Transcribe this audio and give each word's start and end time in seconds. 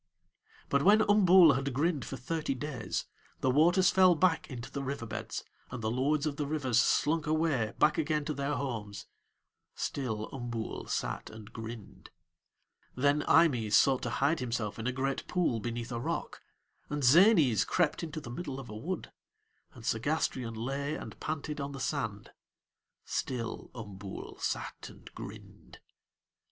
But 0.67 0.81
when 0.81 1.01
Umbool 1.03 1.53
had 1.53 1.75
grinned 1.75 2.05
for 2.05 2.17
thirty 2.17 2.55
days 2.55 3.05
the 3.41 3.51
waters 3.51 3.91
fell 3.91 4.15
back 4.15 4.49
into 4.49 4.71
the 4.71 4.81
river 4.81 5.05
beds 5.05 5.43
and 5.69 5.83
the 5.83 5.91
lords 5.91 6.25
of 6.25 6.37
the 6.37 6.47
rivers 6.47 6.79
slunk 6.79 7.27
away 7.27 7.75
back 7.77 7.99
again 7.99 8.25
to 8.25 8.33
their 8.33 8.55
homes: 8.55 9.05
still 9.75 10.27
Umbool 10.33 10.87
sat 10.89 11.29
and 11.29 11.53
grinned. 11.53 12.09
Then 12.95 13.21
Eimës 13.27 13.73
sought 13.73 14.01
to 14.01 14.09
hide 14.09 14.39
himself 14.39 14.79
in 14.79 14.87
a 14.87 14.91
great 14.91 15.27
pool 15.27 15.59
beneath 15.59 15.91
a 15.91 15.99
rock, 15.99 16.41
and 16.89 17.03
Zänës 17.03 17.63
crept 17.63 18.01
into 18.01 18.19
the 18.19 18.31
middle 18.31 18.59
of 18.59 18.71
a 18.71 18.75
wood, 18.75 19.11
and 19.75 19.83
Segástrion 19.83 20.57
lay 20.57 20.95
and 20.95 21.19
panted 21.19 21.61
on 21.61 21.73
the 21.73 21.79
sand 21.79 22.31
still 23.05 23.69
Umbool 23.75 24.39
sat 24.39 24.89
and 24.89 25.13
grinned. 25.13 25.77